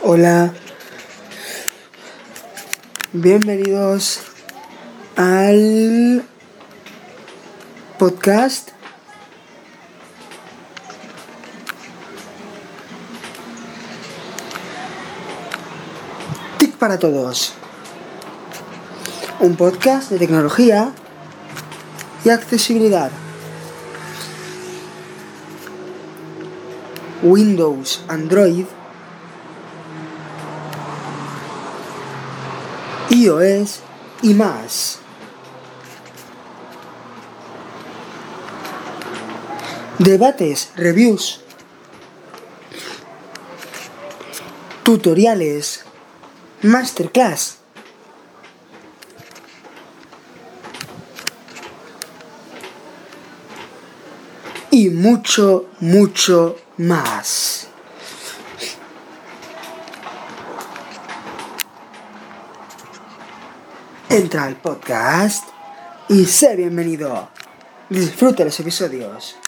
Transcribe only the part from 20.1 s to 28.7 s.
de tecnología y accesibilidad. Windows, Android,